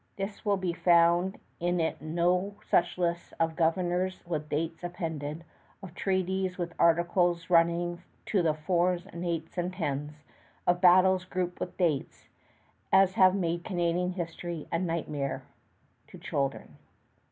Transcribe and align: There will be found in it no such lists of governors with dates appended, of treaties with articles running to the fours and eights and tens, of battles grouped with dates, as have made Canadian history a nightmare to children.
There 0.15 0.33
will 0.43 0.57
be 0.57 0.73
found 0.73 1.37
in 1.59 1.79
it 1.79 2.01
no 2.01 2.55
such 2.67 2.97
lists 2.97 3.33
of 3.39 3.55
governors 3.55 4.25
with 4.25 4.49
dates 4.49 4.83
appended, 4.83 5.43
of 5.83 5.93
treaties 5.93 6.57
with 6.57 6.73
articles 6.79 7.51
running 7.51 8.01
to 8.25 8.41
the 8.41 8.55
fours 8.55 9.05
and 9.05 9.23
eights 9.23 9.59
and 9.59 9.71
tens, 9.71 10.23
of 10.65 10.81
battles 10.81 11.25
grouped 11.25 11.59
with 11.59 11.77
dates, 11.77 12.29
as 12.91 13.13
have 13.13 13.35
made 13.35 13.63
Canadian 13.63 14.13
history 14.13 14.67
a 14.71 14.79
nightmare 14.79 15.43
to 16.07 16.17
children. 16.17 16.77